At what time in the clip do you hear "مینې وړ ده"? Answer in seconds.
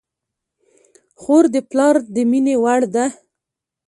2.31-3.05